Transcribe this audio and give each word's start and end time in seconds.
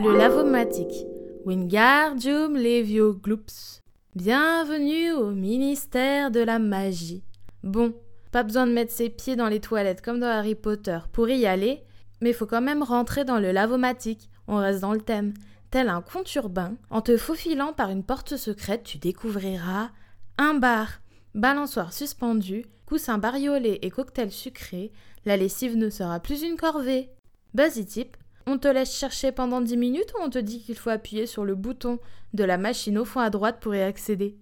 Le 0.00 0.16
lavomatique. 0.16 1.06
Wingardium 1.44 2.56
Levio 2.56 3.14
Gloops. 3.14 3.82
Bienvenue 4.14 5.10
au 5.10 5.32
ministère 5.32 6.30
de 6.30 6.38
la 6.38 6.60
magie. 6.60 7.24
Bon, 7.64 7.92
pas 8.30 8.44
besoin 8.44 8.68
de 8.68 8.72
mettre 8.72 8.92
ses 8.92 9.10
pieds 9.10 9.34
dans 9.34 9.48
les 9.48 9.58
toilettes 9.58 10.00
comme 10.00 10.20
dans 10.20 10.28
Harry 10.28 10.54
Potter 10.54 11.00
pour 11.12 11.28
y 11.28 11.46
aller, 11.46 11.82
mais 12.20 12.32
faut 12.32 12.46
quand 12.46 12.60
même 12.60 12.84
rentrer 12.84 13.24
dans 13.24 13.40
le 13.40 13.50
lavomatique. 13.50 14.30
On 14.46 14.58
reste 14.58 14.82
dans 14.82 14.92
le 14.92 15.00
thème. 15.00 15.34
Tel 15.72 15.88
un 15.88 16.00
conte 16.00 16.32
urbain, 16.36 16.76
en 16.90 17.00
te 17.00 17.16
faufilant 17.16 17.72
par 17.72 17.90
une 17.90 18.04
porte 18.04 18.36
secrète, 18.36 18.84
tu 18.84 18.98
découvriras 18.98 19.90
un 20.38 20.54
bar, 20.54 21.00
balançoire 21.34 21.92
suspendu, 21.92 22.64
coussin 22.86 23.18
bariolé 23.18 23.80
et 23.82 23.90
cocktail 23.90 24.30
sucré. 24.30 24.92
La 25.24 25.36
lessive 25.36 25.76
ne 25.76 25.90
sera 25.90 26.20
plus 26.20 26.42
une 26.42 26.56
corvée. 26.56 27.10
Buzzy 27.52 27.84
Tip, 27.84 28.16
on 28.48 28.58
te 28.58 28.68
laisse 28.68 28.96
chercher 28.96 29.30
pendant 29.30 29.60
10 29.60 29.76
minutes 29.76 30.12
ou 30.14 30.22
on 30.22 30.30
te 30.30 30.38
dit 30.38 30.60
qu'il 30.62 30.76
faut 30.76 30.90
appuyer 30.90 31.26
sur 31.26 31.44
le 31.44 31.54
bouton 31.54 31.98
de 32.32 32.44
la 32.44 32.58
machine 32.58 32.98
au 32.98 33.04
fond 33.04 33.20
à 33.20 33.30
droite 33.30 33.58
pour 33.60 33.74
y 33.74 33.82
accéder? 33.82 34.36